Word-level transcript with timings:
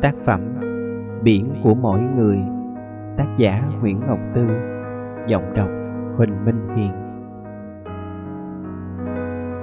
Tác 0.00 0.14
phẩm 0.24 0.40
Biển 1.22 1.54
của 1.62 1.74
mỗi 1.74 2.00
người, 2.00 2.38
Tác 3.16 3.26
giả 3.36 3.62
Nguyễn 3.80 4.00
Ngọc 4.06 4.18
Tư, 4.34 4.46
Giọng 5.26 5.54
đọc 5.54 5.68
Huỳnh 6.16 6.44
Minh 6.44 6.68
Hiền. 6.76 6.92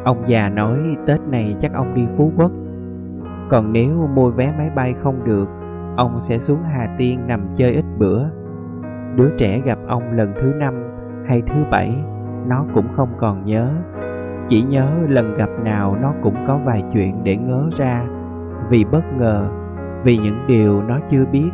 Ông 0.05 0.23
già 0.27 0.49
nói, 0.49 0.77
Tết 1.07 1.21
này 1.21 1.55
chắc 1.61 1.73
ông 1.73 1.93
đi 1.93 2.05
Phú 2.17 2.31
Quốc. 2.38 2.51
Còn 3.50 3.73
nếu 3.73 4.07
mua 4.15 4.29
vé 4.29 4.54
máy 4.57 4.69
bay 4.75 4.93
không 4.93 5.23
được, 5.23 5.50
Ông 5.97 6.19
sẽ 6.19 6.39
xuống 6.39 6.59
Hà 6.63 6.95
Tiên 6.97 7.27
nằm 7.27 7.47
chơi 7.55 7.73
ít 7.73 7.86
bữa. 7.97 8.23
Đứa 9.15 9.29
trẻ 9.38 9.59
gặp 9.59 9.79
ông 9.88 10.11
lần 10.11 10.34
thứ 10.41 10.54
năm 10.59 10.84
hay 11.27 11.41
thứ 11.41 11.55
bảy, 11.71 11.95
Nó 12.47 12.65
cũng 12.73 12.88
không 12.95 13.09
còn 13.18 13.45
nhớ. 13.45 13.70
Chỉ 14.47 14.61
nhớ 14.61 14.88
lần 15.07 15.38
gặp 15.38 15.50
nào 15.63 15.97
nó 16.02 16.13
cũng 16.21 16.36
có 16.47 16.59
vài 16.65 16.84
chuyện 16.93 17.23
để 17.23 17.38
ngớ 17.38 17.70
ra, 17.77 18.05
Vì 18.70 18.86
bất 18.92 19.04
ngờ 19.18 19.50
vì 20.04 20.18
những 20.18 20.48
điều 20.48 20.82
nó 20.82 21.00
chưa 21.10 21.25
biết. 21.25 21.50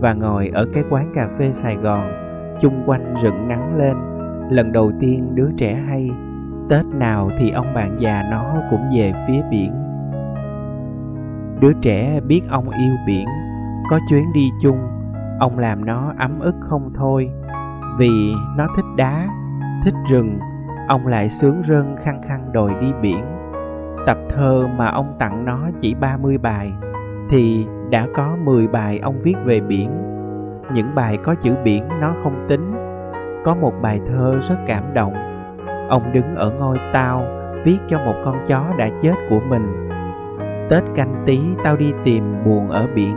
Và 0.00 0.12
ngồi 0.12 0.48
ở 0.48 0.66
cái 0.74 0.84
quán 0.90 1.12
cà 1.14 1.28
phê 1.38 1.52
Sài 1.52 1.76
Gòn, 1.76 2.04
chung 2.60 2.82
quanh 2.86 3.14
rực 3.22 3.34
nắng 3.34 3.76
lên, 3.76 3.96
lần 4.50 4.72
đầu 4.72 4.92
tiên 5.00 5.34
đứa 5.34 5.50
trẻ 5.56 5.74
hay. 5.74 6.10
Tết 6.68 6.86
nào 6.86 7.30
thì 7.38 7.50
ông 7.50 7.74
bạn 7.74 7.96
già 8.00 8.22
nó 8.30 8.54
cũng 8.70 8.80
về 8.96 9.12
phía 9.28 9.42
biển. 9.50 9.72
Đứa 11.60 11.72
trẻ 11.82 12.20
biết 12.20 12.42
ông 12.50 12.70
yêu 12.70 12.94
biển, 13.06 13.26
có 13.90 13.98
chuyến 14.08 14.32
đi 14.32 14.50
chung, 14.62 14.78
ông 15.40 15.58
làm 15.58 15.84
nó 15.84 16.12
ấm 16.18 16.40
ức 16.40 16.54
không 16.60 16.90
thôi. 16.94 17.30
Vì 17.98 18.34
nó 18.56 18.66
thích 18.76 18.84
đá, 18.96 19.28
thích 19.84 19.94
rừng, 20.08 20.38
ông 20.88 21.06
lại 21.06 21.28
sướng 21.28 21.62
rơn 21.64 21.96
khăng 22.04 22.22
khăng 22.22 22.52
đòi 22.52 22.74
đi 22.80 22.86
biển. 23.02 23.24
Tập 24.06 24.18
thơ 24.28 24.68
mà 24.76 24.86
ông 24.86 25.16
tặng 25.18 25.44
nó 25.44 25.68
chỉ 25.80 25.94
30 25.94 26.38
bài 26.38 26.72
thì 27.30 27.66
đã 27.90 28.06
có 28.14 28.36
10 28.44 28.68
bài 28.68 28.98
ông 28.98 29.22
viết 29.22 29.34
về 29.44 29.60
biển. 29.60 29.90
Những 30.74 30.94
bài 30.94 31.18
có 31.22 31.34
chữ 31.34 31.54
biển 31.64 31.88
nó 32.00 32.14
không 32.22 32.46
tính. 32.48 32.74
Có 33.44 33.54
một 33.54 33.72
bài 33.82 34.00
thơ 34.08 34.40
rất 34.48 34.56
cảm 34.66 34.94
động. 34.94 35.14
Ông 35.88 36.12
đứng 36.12 36.34
ở 36.36 36.50
ngôi 36.50 36.76
tao, 36.92 37.24
viết 37.64 37.78
cho 37.88 37.98
một 37.98 38.14
con 38.24 38.36
chó 38.46 38.64
đã 38.78 38.88
chết 39.02 39.14
của 39.30 39.40
mình. 39.48 39.88
Tết 40.70 40.82
canh 40.94 41.22
tí 41.26 41.40
tao 41.64 41.76
đi 41.76 41.92
tìm 42.04 42.44
buồn 42.44 42.68
ở 42.68 42.86
biển. 42.94 43.16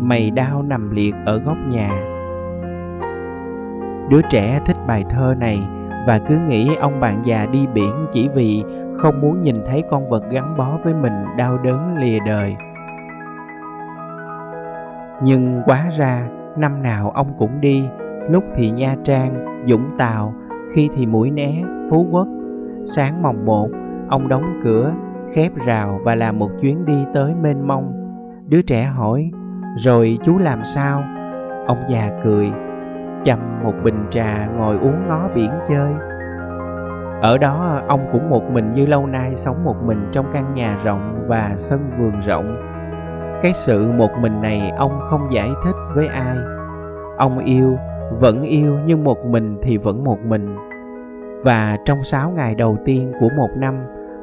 Mày 0.00 0.30
đau 0.30 0.62
nằm 0.62 0.90
liệt 0.90 1.14
ở 1.26 1.38
góc 1.38 1.56
nhà. 1.68 1.90
Đứa 4.10 4.20
trẻ 4.30 4.60
thích 4.66 4.76
bài 4.86 5.04
thơ 5.10 5.34
này 5.38 5.68
và 6.06 6.18
cứ 6.18 6.38
nghĩ 6.38 6.74
ông 6.80 7.00
bạn 7.00 7.22
già 7.24 7.46
đi 7.46 7.66
biển 7.74 8.06
chỉ 8.12 8.28
vì 8.28 8.64
không 8.94 9.20
muốn 9.20 9.42
nhìn 9.42 9.62
thấy 9.66 9.82
con 9.90 10.10
vật 10.10 10.24
gắn 10.30 10.56
bó 10.56 10.78
với 10.84 10.94
mình 10.94 11.12
đau 11.36 11.58
đớn 11.58 11.96
lìa 11.98 12.18
đời 12.26 12.56
nhưng 15.22 15.62
quá 15.64 15.84
ra, 15.98 16.28
năm 16.56 16.82
nào 16.82 17.10
ông 17.10 17.32
cũng 17.38 17.60
đi. 17.60 17.84
Lúc 18.30 18.44
thì 18.56 18.70
nha 18.70 18.96
trang 19.04 19.64
dũng 19.68 19.98
tàu, 19.98 20.34
khi 20.72 20.88
thì 20.96 21.06
mũi 21.06 21.30
né, 21.30 21.62
phú 21.90 22.06
quốc. 22.10 22.28
Sáng 22.84 23.22
mồng 23.22 23.44
một, 23.46 23.68
ông 24.08 24.28
đóng 24.28 24.60
cửa, 24.64 24.92
khép 25.32 25.52
rào 25.66 26.00
và 26.04 26.14
làm 26.14 26.38
một 26.38 26.50
chuyến 26.60 26.84
đi 26.84 27.04
tới 27.14 27.34
mênh 27.42 27.66
mông. 27.68 27.92
Đứa 28.48 28.62
trẻ 28.62 28.84
hỏi, 28.84 29.30
rồi 29.76 30.18
chú 30.22 30.38
làm 30.38 30.64
sao? 30.64 31.02
Ông 31.66 31.78
già 31.90 32.10
cười, 32.24 32.50
chầm 33.22 33.38
một 33.64 33.74
bình 33.84 34.06
trà 34.10 34.46
ngồi 34.46 34.78
uống 34.78 35.08
ngó 35.08 35.28
biển 35.34 35.50
chơi. 35.68 35.92
Ở 37.22 37.38
đó, 37.38 37.82
ông 37.88 38.00
cũng 38.12 38.30
một 38.30 38.50
mình 38.50 38.72
như 38.72 38.86
lâu 38.86 39.06
nay 39.06 39.36
sống 39.36 39.64
một 39.64 39.76
mình 39.84 40.08
trong 40.12 40.26
căn 40.32 40.54
nhà 40.54 40.78
rộng 40.84 41.24
và 41.28 41.54
sân 41.56 41.80
vườn 41.98 42.20
rộng 42.20 42.56
cái 43.42 43.52
sự 43.52 43.92
một 43.92 44.10
mình 44.20 44.42
này 44.42 44.70
ông 44.70 45.00
không 45.10 45.32
giải 45.32 45.50
thích 45.64 45.76
với 45.94 46.06
ai. 46.06 46.36
Ông 47.18 47.38
yêu, 47.38 47.78
vẫn 48.20 48.42
yêu 48.42 48.78
nhưng 48.86 49.04
một 49.04 49.26
mình 49.26 49.58
thì 49.62 49.76
vẫn 49.76 50.04
một 50.04 50.18
mình. 50.24 50.56
Và 51.44 51.76
trong 51.84 52.04
sáu 52.04 52.30
ngày 52.30 52.54
đầu 52.54 52.78
tiên 52.84 53.12
của 53.20 53.28
một 53.36 53.48
năm 53.56 53.74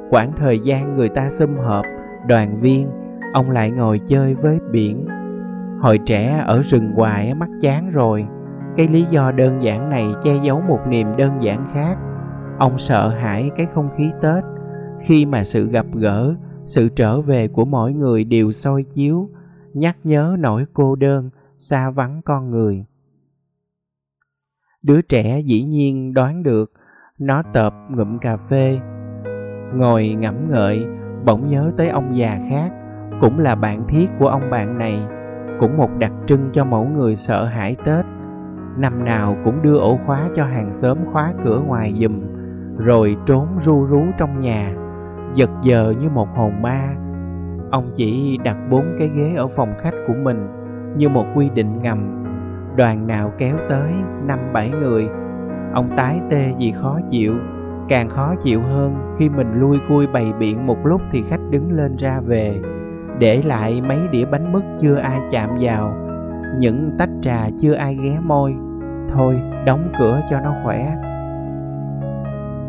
quãng 0.10 0.32
thời 0.38 0.60
gian 0.60 0.96
người 0.96 1.10
ta 1.10 1.30
xâm 1.30 1.58
hợp 1.58 1.86
đoàn 2.28 2.60
viên, 2.60 2.88
ông 3.34 3.52
lại 3.52 3.72
ngồi 3.72 4.02
chơi 4.08 4.36
với 4.36 4.60
biển. 4.72 5.08
Hồi 5.80 6.00
trẻ 6.06 6.44
ở 6.46 6.62
rừng 6.62 6.92
hoài 6.96 7.34
mắc 7.34 7.50
chán 7.62 7.92
rồi. 7.92 8.28
Cái 8.78 8.88
lý 8.88 9.06
do 9.10 9.32
đơn 9.32 9.64
giản 9.64 9.90
này 9.90 10.06
che 10.24 10.32
giấu 10.44 10.62
một 10.68 10.80
niềm 10.88 11.16
đơn 11.18 11.32
giản 11.42 11.68
khác. 11.74 11.98
Ông 12.60 12.78
sợ 12.78 13.10
hãi 13.10 13.52
cái 13.58 13.66
không 13.74 13.90
khí 13.98 14.10
tết. 14.22 14.44
Khi 15.00 15.26
mà 15.26 15.44
sự 15.44 15.68
gặp 15.68 15.86
gỡ 15.94 16.34
sự 16.66 16.90
trở 16.90 17.22
về 17.22 17.48
của 17.48 17.66
mỗi 17.66 17.94
người 17.94 18.24
đều 18.24 18.52
soi 18.52 18.84
chiếu, 18.84 19.30
nhắc 19.74 19.98
nhớ 20.04 20.36
nỗi 20.40 20.66
cô 20.74 20.96
đơn, 20.96 21.30
xa 21.58 21.90
vắng 21.90 22.22
con 22.26 22.52
người. 22.52 22.86
Đứa 24.82 25.02
trẻ 25.02 25.40
dĩ 25.40 25.64
nhiên 25.64 26.14
đoán 26.14 26.44
được, 26.44 26.72
nó 27.20 27.44
tợp 27.54 27.74
ngụm 27.90 28.18
cà 28.18 28.38
phê, 28.38 28.80
ngồi 29.74 30.10
ngẫm 30.10 30.52
ngợi, 30.52 30.86
bỗng 31.26 31.50
nhớ 31.50 31.72
tới 31.78 31.90
ông 31.90 32.18
già 32.18 32.40
khác, 32.50 32.72
cũng 33.22 33.40
là 33.40 33.56
bạn 33.56 33.88
thiết 33.88 34.10
của 34.20 34.28
ông 34.28 34.50
bạn 34.50 34.78
này, 34.78 35.08
cũng 35.60 35.78
một 35.78 35.90
đặc 36.00 36.12
trưng 36.28 36.50
cho 36.54 36.66
mẫu 36.66 36.86
người 36.86 37.16
sợ 37.16 37.46
hãi 37.46 37.76
tết. 37.86 38.06
Năm 38.78 39.06
nào 39.06 39.38
cũng 39.44 39.62
đưa 39.62 39.78
ổ 39.78 40.00
khóa 40.06 40.30
cho 40.36 40.46
hàng 40.46 40.74
xóm 40.74 40.98
khóa 41.12 41.34
cửa 41.46 41.64
ngoài 41.68 41.94
giùm, 42.02 42.22
rồi 42.78 43.18
trốn 43.26 43.48
ru 43.60 43.86
rú 43.86 44.04
trong 44.18 44.40
nhà 44.40 44.76
giật 45.36 45.50
giờ 45.62 45.94
như 46.02 46.10
một 46.10 46.28
hồn 46.36 46.62
ma. 46.62 46.90
Ông 47.72 47.92
chỉ 47.96 48.38
đặt 48.44 48.58
bốn 48.70 48.86
cái 49.00 49.10
ghế 49.16 49.34
ở 49.38 49.48
phòng 49.48 49.74
khách 49.82 49.94
của 50.08 50.14
mình 50.24 50.48
như 50.98 51.10
một 51.10 51.26
quy 51.36 51.50
định 51.50 51.82
ngầm. 51.82 52.26
Đoàn 52.76 53.08
nào 53.08 53.32
kéo 53.38 53.56
tới 53.70 53.92
năm 54.26 54.40
bảy 54.54 54.70
người. 54.70 55.08
Ông 55.74 55.90
tái 55.98 56.22
tê 56.30 56.52
vì 56.60 56.72
khó 56.72 57.00
chịu, 57.10 57.34
càng 57.90 58.10
khó 58.10 58.36
chịu 58.42 58.62
hơn 58.62 59.16
khi 59.20 59.30
mình 59.30 59.60
lui 59.60 59.78
cui 59.90 60.08
bày 60.08 60.34
biện 60.40 60.68
một 60.68 60.86
lúc 60.86 61.02
thì 61.12 61.24
khách 61.30 61.42
đứng 61.50 61.72
lên 61.72 61.96
ra 61.98 62.20
về, 62.20 62.62
để 63.20 63.42
lại 63.42 63.82
mấy 63.88 64.00
đĩa 64.12 64.26
bánh 64.26 64.54
mứt 64.54 64.64
chưa 64.80 64.96
ai 64.96 65.20
chạm 65.32 65.50
vào. 65.62 65.94
Những 66.60 66.92
tách 67.00 67.10
trà 67.22 67.50
chưa 67.60 67.74
ai 67.74 67.96
ghé 67.96 68.20
môi. 68.24 68.56
Thôi, 69.10 69.42
đóng 69.66 69.90
cửa 70.00 70.22
cho 70.30 70.40
nó 70.40 70.54
khỏe. 70.64 70.96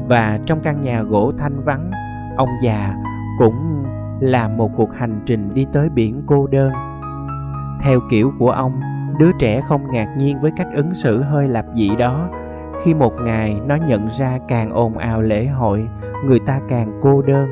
Và 0.08 0.38
trong 0.46 0.60
căn 0.62 0.80
nhà 0.80 1.02
gỗ 1.02 1.32
thanh 1.38 1.60
vắng 1.64 1.90
ông 2.36 2.48
già 2.62 2.94
cũng 3.38 3.84
làm 4.20 4.56
một 4.56 4.70
cuộc 4.76 4.94
hành 4.94 5.20
trình 5.26 5.54
đi 5.54 5.66
tới 5.72 5.88
biển 5.88 6.22
cô 6.26 6.46
đơn. 6.46 6.72
Theo 7.82 8.00
kiểu 8.10 8.32
của 8.38 8.50
ông, 8.50 8.80
đứa 9.18 9.30
trẻ 9.38 9.60
không 9.60 9.90
ngạc 9.90 10.14
nhiên 10.16 10.40
với 10.40 10.52
cách 10.56 10.68
ứng 10.74 10.94
xử 10.94 11.22
hơi 11.22 11.48
lạp 11.48 11.64
dị 11.74 11.96
đó. 11.96 12.28
Khi 12.82 12.94
một 12.94 13.12
ngày 13.24 13.60
nó 13.66 13.74
nhận 13.74 14.08
ra 14.10 14.38
càng 14.48 14.70
ồn 14.70 14.98
ào 14.98 15.22
lễ 15.22 15.46
hội, 15.46 15.88
người 16.24 16.38
ta 16.46 16.60
càng 16.68 17.00
cô 17.02 17.22
đơn, 17.22 17.48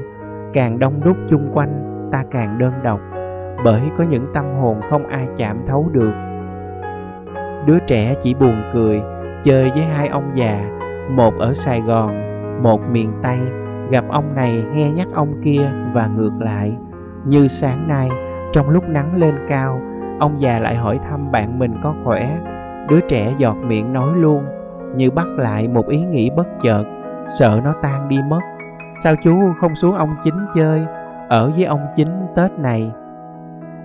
càng 0.53 0.78
đông 0.78 1.01
đúc 1.05 1.16
chung 1.28 1.51
quanh, 1.53 2.09
ta 2.12 2.25
càng 2.31 2.59
đơn 2.59 2.72
độc, 2.83 3.01
bởi 3.65 3.83
có 3.99 4.05
những 4.05 4.27
tâm 4.34 4.45
hồn 4.61 4.81
không 4.91 5.06
ai 5.06 5.28
chạm 5.37 5.59
thấu 5.66 5.89
được. 5.93 6.12
Đứa 7.66 7.78
trẻ 7.78 8.15
chỉ 8.22 8.34
buồn 8.34 8.62
cười, 8.72 9.03
chơi 9.43 9.71
với 9.71 9.84
hai 9.84 10.09
ông 10.09 10.31
già, 10.34 10.78
một 11.11 11.34
ở 11.39 11.55
sài 11.55 11.81
gòn, 11.81 12.11
một 12.62 12.81
miền 12.91 13.12
tây 13.22 13.39
gặp 13.91 14.05
ông 14.09 14.34
này 14.34 14.65
nghe 14.75 14.91
nhắc 14.91 15.09
ông 15.15 15.43
kia 15.45 15.71
và 15.95 16.06
ngược 16.06 16.33
lại. 16.39 16.77
Như 17.25 17.49
sáng 17.49 17.89
nay, 17.89 18.11
trong 18.53 18.71
lúc 18.71 18.89
nắng 18.89 19.17
lên 19.17 19.34
cao, 19.49 19.81
ông 20.21 20.41
già 20.41 20.59
lại 20.59 20.77
hỏi 20.77 21.00
thăm 21.11 21.33
bạn 21.33 21.59
mình 21.59 21.75
có 21.83 21.95
khỏe. 22.05 22.39
Đứa 22.91 23.00
trẻ 23.00 23.34
giọt 23.39 23.56
miệng 23.56 23.93
nói 23.93 24.17
luôn, 24.17 24.45
như 24.97 25.11
bắt 25.11 25.27
lại 25.27 25.69
một 25.69 25.89
ý 25.89 26.05
nghĩ 26.05 26.31
bất 26.37 26.47
chợt, 26.62 26.84
sợ 27.28 27.61
nó 27.65 27.75
tan 27.83 28.09
đi 28.09 28.19
mất. 28.28 28.41
Sao 29.03 29.15
chú 29.22 29.37
không 29.61 29.75
xuống 29.75 29.95
ông 29.95 30.15
chính 30.25 30.47
chơi, 30.55 30.87
ở 31.28 31.51
với 31.51 31.65
ông 31.65 31.80
chính 31.95 32.27
tết 32.37 32.53
này? 32.59 32.92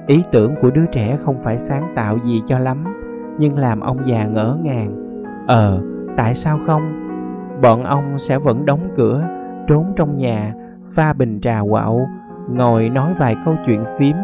Ý 0.07 0.23
tưởng 0.31 0.55
của 0.61 0.69
đứa 0.69 0.85
trẻ 0.85 1.17
không 1.25 1.39
phải 1.43 1.57
sáng 1.57 1.93
tạo 1.95 2.17
gì 2.25 2.41
cho 2.45 2.59
lắm, 2.59 2.83
nhưng 3.37 3.57
làm 3.57 3.79
ông 3.79 3.97
già 4.05 4.25
ngỡ 4.25 4.57
ngàng. 4.61 4.95
Ờ 5.47 5.81
tại 6.17 6.35
sao 6.35 6.59
không? 6.67 7.09
Bọn 7.61 7.83
ông 7.83 8.19
sẽ 8.19 8.39
vẫn 8.39 8.65
đóng 8.65 8.89
cửa 8.97 9.23
trốn 9.67 9.93
trong 9.95 10.17
nhà, 10.17 10.53
pha 10.95 11.13
bình 11.13 11.39
trà 11.41 11.59
quạo, 11.69 12.07
ngồi 12.49 12.89
nói 12.89 13.13
vài 13.19 13.35
câu 13.45 13.55
chuyện 13.65 13.83
phím, 13.97 14.15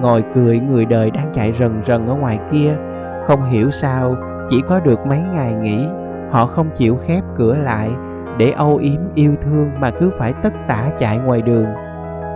ngồi 0.00 0.24
cười 0.34 0.60
người 0.60 0.84
đời 0.84 1.10
đang 1.10 1.32
chạy 1.34 1.52
rần 1.52 1.82
rần 1.84 2.06
ở 2.06 2.14
ngoài 2.14 2.38
kia. 2.52 2.76
Không 3.24 3.50
hiểu 3.50 3.70
sao, 3.70 4.14
chỉ 4.48 4.62
có 4.68 4.80
được 4.80 5.06
mấy 5.06 5.20
ngày 5.32 5.52
nghỉ, 5.52 5.86
họ 6.30 6.46
không 6.46 6.66
chịu 6.74 6.96
khép 6.96 7.24
cửa 7.36 7.54
lại 7.54 7.90
để 8.38 8.50
âu 8.50 8.76
yếm 8.76 9.00
yêu 9.14 9.34
thương 9.42 9.70
mà 9.78 9.90
cứ 10.00 10.10
phải 10.18 10.32
tất 10.42 10.52
tả 10.68 10.88
chạy 10.98 11.18
ngoài 11.18 11.42
đường. 11.42 11.66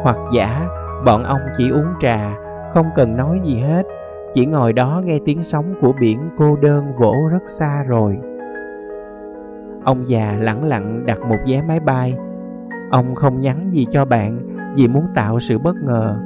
Hoặc 0.03 0.17
giả, 0.35 0.67
bọn 1.07 1.25
ông 1.25 1.41
chỉ 1.57 1.71
uống 1.71 1.95
trà, 2.01 2.31
không 2.75 2.87
cần 2.97 3.17
nói 3.17 3.41
gì 3.45 3.61
hết, 3.61 3.87
chỉ 4.33 4.47
ngồi 4.47 4.73
đó 4.73 5.03
nghe 5.05 5.19
tiếng 5.25 5.43
sóng 5.43 5.75
của 5.81 5.93
biển 6.01 6.31
cô 6.39 6.57
đơn 6.57 6.93
vỗ 6.99 7.15
rất 7.33 7.43
xa 7.47 7.83
rồi. 7.83 8.19
Ông 9.85 10.09
già 10.09 10.37
lẳng 10.41 10.65
lặng 10.65 11.07
đặt 11.07 11.19
một 11.21 11.37
vé 11.49 11.63
máy 11.63 11.81
bay 11.81 12.17
Ông 12.91 13.15
không 13.15 13.41
nhắn 13.41 13.71
gì 13.73 13.87
cho 13.91 14.05
bạn 14.05 14.57
vì 14.77 14.89
muốn 14.89 15.07
tạo 15.15 15.41
sự 15.41 15.59
bất 15.59 15.77
ngờ. 15.77 16.21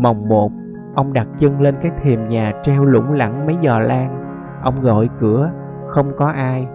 Mồng 0.00 0.28
một, 0.28 0.52
Ông 0.94 1.12
đặt 1.12 1.28
chân 1.38 1.60
lên 1.60 1.74
cái 1.82 1.90
thềm 2.02 2.28
nhà 2.28 2.52
treo 2.62 2.84
lủng 2.84 3.12
lẳng 3.12 3.46
mấy 3.46 3.56
giò 3.62 3.78
lan. 3.78 4.24
Ông 4.62 4.80
gọi 4.80 5.08
cửa, 5.20 5.50
không 5.88 6.12
có 6.16 6.26
ai. 6.26 6.66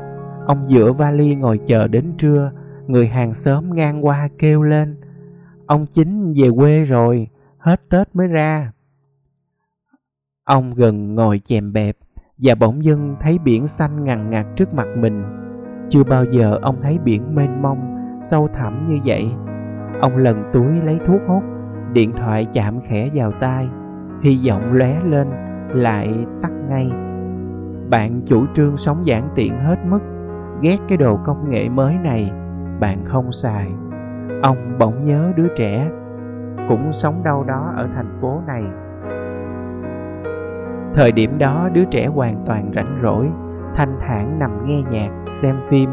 Ông 0.47 0.67
dựa 0.69 0.91
vali 0.91 1.35
ngồi 1.35 1.59
chờ 1.65 1.87
đến 1.87 2.13
trưa, 2.17 2.51
người 2.87 3.07
hàng 3.07 3.33
xóm 3.33 3.75
ngang 3.75 4.05
qua 4.05 4.29
kêu 4.37 4.63
lên. 4.63 4.95
Ông 5.65 5.85
chính 5.85 6.33
về 6.41 6.49
quê 6.55 6.83
rồi, 6.83 7.27
hết 7.57 7.89
Tết 7.89 8.15
mới 8.15 8.27
ra. 8.27 8.71
Ông 10.43 10.73
gần 10.73 11.15
ngồi 11.15 11.41
chèm 11.45 11.73
bẹp 11.73 11.97
và 12.37 12.55
bỗng 12.55 12.83
dưng 12.83 13.15
thấy 13.21 13.39
biển 13.39 13.67
xanh 13.67 14.03
ngằn 14.03 14.29
ngặt 14.29 14.45
trước 14.55 14.73
mặt 14.73 14.87
mình. 14.97 15.23
Chưa 15.89 16.03
bao 16.03 16.25
giờ 16.25 16.59
ông 16.61 16.81
thấy 16.81 16.97
biển 16.97 17.35
mênh 17.35 17.61
mông, 17.61 17.98
sâu 18.21 18.47
thẳm 18.47 18.89
như 18.89 18.99
vậy. 19.05 19.31
Ông 20.01 20.17
lần 20.17 20.43
túi 20.53 20.81
lấy 20.85 20.99
thuốc 21.05 21.21
hút, 21.27 21.43
điện 21.93 22.11
thoại 22.17 22.47
chạm 22.53 22.81
khẽ 22.81 23.09
vào 23.13 23.31
tai, 23.31 23.69
hy 24.21 24.39
vọng 24.47 24.73
lóe 24.73 25.03
lên, 25.03 25.27
lại 25.73 26.25
tắt 26.41 26.51
ngay. 26.69 26.91
Bạn 27.89 28.21
chủ 28.25 28.45
trương 28.53 28.77
sống 28.77 29.05
giản 29.05 29.29
tiện 29.35 29.59
hết 29.59 29.79
mức, 29.85 29.99
ghét 30.61 30.77
cái 30.87 30.97
đồ 30.97 31.19
công 31.25 31.49
nghệ 31.49 31.69
mới 31.69 31.95
này, 32.03 32.31
bạn 32.79 33.05
không 33.05 33.31
xài. 33.31 33.71
Ông 34.41 34.57
bỗng 34.79 35.05
nhớ 35.05 35.31
đứa 35.35 35.47
trẻ, 35.55 35.89
cũng 36.69 36.93
sống 36.93 37.23
đâu 37.23 37.43
đó 37.43 37.73
ở 37.75 37.87
thành 37.95 38.17
phố 38.21 38.41
này. 38.47 38.63
Thời 40.93 41.11
điểm 41.11 41.37
đó 41.37 41.69
đứa 41.73 41.85
trẻ 41.85 42.07
hoàn 42.07 42.43
toàn 42.45 42.71
rảnh 42.75 42.99
rỗi, 43.03 43.29
thanh 43.75 43.97
thản 43.99 44.39
nằm 44.39 44.65
nghe 44.65 44.81
nhạc, 44.91 45.09
xem 45.27 45.55
phim. 45.69 45.89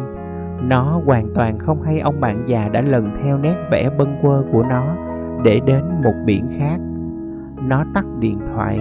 Nó 0.62 1.00
hoàn 1.06 1.34
toàn 1.34 1.58
không 1.58 1.82
hay 1.82 2.00
ông 2.00 2.20
bạn 2.20 2.44
già 2.46 2.68
đã 2.68 2.80
lần 2.80 3.10
theo 3.22 3.38
nét 3.38 3.56
vẽ 3.70 3.90
bâng 3.98 4.16
quơ 4.22 4.42
của 4.52 4.62
nó 4.62 4.96
để 5.44 5.60
đến 5.66 5.84
một 6.04 6.14
biển 6.24 6.48
khác. 6.58 6.76
Nó 7.62 7.84
tắt 7.94 8.04
điện 8.18 8.38
thoại, 8.54 8.80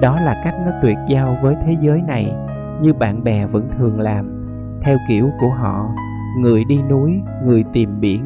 đó 0.00 0.20
là 0.20 0.40
cách 0.44 0.54
nó 0.66 0.72
tuyệt 0.82 0.96
giao 1.08 1.36
với 1.42 1.56
thế 1.66 1.76
giới 1.80 2.02
này 2.02 2.34
như 2.80 2.92
bạn 2.92 3.24
bè 3.24 3.46
vẫn 3.46 3.68
thường 3.78 4.00
làm, 4.00 4.44
theo 4.82 4.98
kiểu 5.08 5.30
của 5.40 5.50
họ, 5.50 5.90
người 6.38 6.64
đi 6.64 6.82
núi, 6.82 7.22
người 7.44 7.64
tìm 7.72 8.00
biển, 8.00 8.24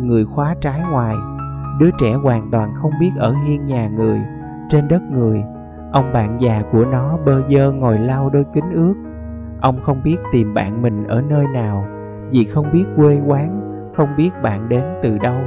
người 0.00 0.24
khóa 0.24 0.54
trái 0.60 0.80
ngoài. 0.90 1.14
Đứa 1.80 1.90
trẻ 2.00 2.14
hoàn 2.14 2.50
toàn 2.50 2.72
không 2.82 2.92
biết 3.00 3.10
ở 3.18 3.34
hiên 3.46 3.66
nhà 3.66 3.88
người, 3.88 4.20
trên 4.68 4.88
đất 4.88 5.02
người 5.02 5.44
Ông 5.92 6.12
bạn 6.12 6.40
già 6.40 6.62
của 6.72 6.84
nó 6.84 7.16
bơ 7.26 7.42
dơ 7.50 7.72
ngồi 7.72 7.98
lau 7.98 8.30
đôi 8.30 8.44
kính 8.54 8.70
ướt. 8.74 8.94
Ông 9.60 9.80
không 9.82 10.02
biết 10.02 10.16
tìm 10.32 10.54
bạn 10.54 10.82
mình 10.82 11.06
ở 11.06 11.22
nơi 11.28 11.46
nào, 11.54 11.86
vì 12.30 12.44
không 12.44 12.72
biết 12.72 12.84
quê 12.96 13.20
quán, 13.26 13.60
không 13.96 14.08
biết 14.16 14.30
bạn 14.42 14.68
đến 14.68 14.82
từ 15.02 15.18
đâu. 15.18 15.40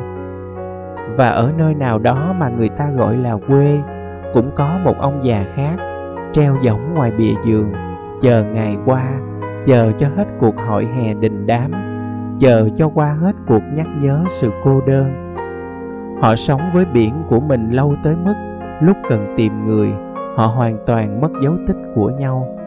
Và 1.18 1.30
ở 1.30 1.52
nơi 1.58 1.76
nào 1.76 2.00
đó 2.00 2.34
mà 2.40 2.50
người 2.50 2.70
ta 2.70 2.90
gọi 2.98 3.18
là 3.18 3.38
quê, 3.48 3.80
cũng 4.34 4.52
có 4.56 4.80
một 4.86 4.96
ông 5.00 5.20
già 5.24 5.46
khác, 5.54 5.76
treo 6.32 6.56
giỏng 6.64 6.94
ngoài 6.94 7.12
bìa 7.18 7.34
giường, 7.46 7.74
chờ 8.22 8.44
ngày 8.44 8.78
qua, 8.86 9.04
chờ 9.66 9.92
cho 9.98 10.08
hết 10.16 10.26
cuộc 10.40 10.56
hội 10.68 10.86
hè 10.86 11.14
đình 11.14 11.46
đám, 11.46 11.72
chờ 12.40 12.70
cho 12.76 12.90
qua 12.94 13.16
hết 13.22 13.36
cuộc 13.48 13.62
nhắc 13.74 13.88
nhớ 14.02 14.24
sự 14.30 14.52
cô 14.64 14.82
đơn. 14.88 15.36
Họ 16.22 16.36
sống 16.36 16.62
với 16.74 16.86
biển 16.94 17.14
của 17.30 17.40
mình 17.40 17.72
lâu 17.72 17.96
tới 18.04 18.16
mức 18.26 18.34
lúc 18.82 18.98
cần 19.10 19.34
tìm 19.38 19.66
người 19.66 19.94
họ 20.36 20.48
hoàn 20.48 20.78
toàn 20.86 21.22
mất 21.22 21.32
dấu 21.44 21.54
tích 21.68 21.78
của 21.96 22.10
nhau 22.10 22.58